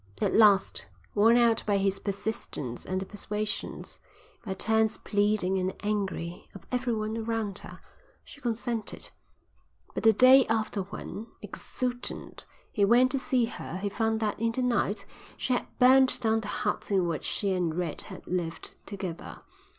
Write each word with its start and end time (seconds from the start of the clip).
At 0.19 0.33
last, 0.33 0.87
worn 1.13 1.37
out 1.37 1.63
by 1.67 1.77
his 1.77 1.99
persistence 1.99 2.87
and 2.87 2.99
the 2.99 3.05
persuasions, 3.05 3.99
by 4.43 4.55
turns 4.55 4.97
pleading 4.97 5.59
and 5.59 5.75
angry, 5.83 6.49
of 6.55 6.65
everyone 6.71 7.17
around 7.17 7.59
her, 7.59 7.79
she 8.23 8.41
consented. 8.41 9.11
But 9.93 10.01
the 10.01 10.11
day 10.11 10.47
after 10.47 10.81
when, 10.81 11.27
exultant, 11.43 12.47
he 12.71 12.83
went 12.83 13.11
to 13.11 13.19
see 13.19 13.45
her 13.45 13.77
he 13.77 13.89
found 13.89 14.19
that 14.21 14.39
in 14.39 14.53
the 14.53 14.63
night 14.63 15.05
she 15.37 15.53
had 15.53 15.67
burnt 15.77 16.19
down 16.21 16.39
the 16.39 16.47
hut 16.47 16.89
in 16.89 17.05
which 17.07 17.23
she 17.23 17.53
and 17.53 17.75
Red 17.77 18.01
had 18.09 18.25
lived 18.25 18.73
together. 18.87 19.43